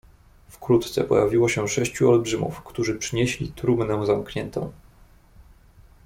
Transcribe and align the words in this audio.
"Wkrótce 0.49 1.03
pojawiło 1.03 1.49
się 1.49 1.67
sześciu 1.67 2.09
olbrzymów, 2.11 2.61
którzy 2.63 2.95
przynieśli 2.95 3.51
trumnę 3.51 4.05
zamkniętą." 4.05 4.71